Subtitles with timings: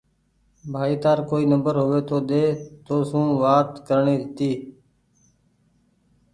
[0.71, 2.17] ڀآئي تآر ڪوئي نمبر هووي تو
[2.85, 4.51] تونٚ سون وآت ڪرڻي هيتي